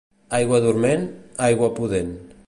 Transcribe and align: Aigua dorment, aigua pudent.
Aigua 0.37 0.61
dorment, 0.63 1.05
aigua 1.49 1.73
pudent. 1.81 2.13